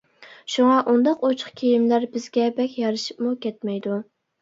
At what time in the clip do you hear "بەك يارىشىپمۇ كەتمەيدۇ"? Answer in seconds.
2.59-4.05